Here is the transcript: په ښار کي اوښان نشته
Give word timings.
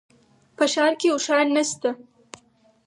په 0.57 0.63
ښار 0.73 0.93
کي 0.99 1.07
اوښان 1.11 1.47
نشته 1.55 1.89